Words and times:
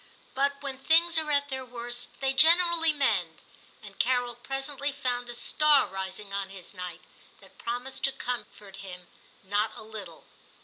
But 0.33 0.59
when 0.63 0.79
things 0.79 1.19
are 1.19 1.29
at 1.29 1.49
their 1.49 1.63
worst 1.63 2.21
they 2.21 2.33
generally 2.33 2.91
mend, 2.91 3.39
and 3.83 3.99
Carol 3.99 4.33
presently 4.33 4.91
found 4.91 5.29
a 5.29 5.35
star 5.35 5.85
rising 5.85 6.33
on 6.33 6.49
his 6.49 6.73
night, 6.73 7.01
that 7.39 7.59
promised 7.59 8.05
to 8.05 8.11
comfort 8.11 8.77
him 8.77 9.05
not 9.43 9.71
a 9.75 9.83
little. 9.83 10.25